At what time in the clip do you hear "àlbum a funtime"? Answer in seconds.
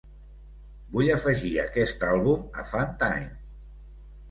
2.09-3.31